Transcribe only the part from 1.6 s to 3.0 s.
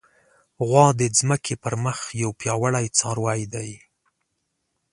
پر مخ یو پیاوړی